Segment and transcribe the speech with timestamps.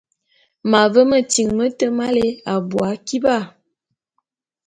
[0.69, 3.37] M’ave metyiŋ mete meláe abui akiba.